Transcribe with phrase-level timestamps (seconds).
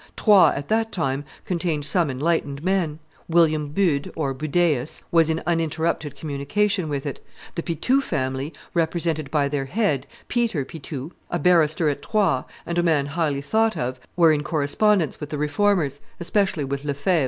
[0.17, 2.97] Troyes at that time contained some enlightened men;
[3.29, 9.65] William Bude (Budaeus) was in uninterrupted communication with it; the Pithou family, represented by their
[9.65, 14.41] head, Peter Pithou, a barrister at Troyes and a man highly thought of, were in
[14.41, 17.19] correspondence with the Reformers, especially with Lefevre of Etaples."